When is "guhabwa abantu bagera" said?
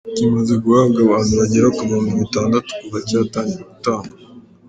0.63-1.67